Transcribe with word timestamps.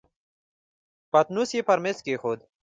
پتنوس 1.11 1.49
يې 1.55 1.61
پر 1.67 1.79
مېز 1.83 1.97
کېښود. 2.05 2.39